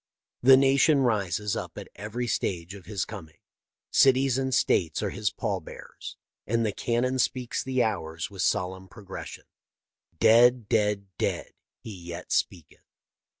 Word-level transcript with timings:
The 0.41 0.57
nation 0.57 1.01
rises 1.01 1.55
up 1.55 1.77
at 1.77 1.87
every 1.95 2.25
stage 2.25 2.73
of 2.73 2.87
his 2.87 3.05
coming. 3.05 3.37
Cities 3.91 4.35
and 4.39 4.51
states 4.51 5.03
are 5.03 5.11
his 5.11 5.29
pall 5.29 5.59
bearers, 5.61 6.17
and 6.47 6.65
the 6.65 6.71
cannon 6.71 7.19
speaks 7.19 7.63
the 7.63 7.83
hours 7.83 8.31
with 8.31 8.41
solemn 8.41 8.87
progression. 8.87 9.45
Dead, 10.17 10.67
dead, 10.67 11.05
dead, 11.19 11.51
he 11.77 11.95
yet 11.95 12.31
speaketh. 12.31 12.81